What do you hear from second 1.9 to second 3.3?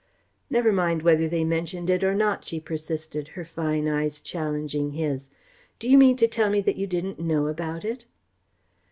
or not," she persisted,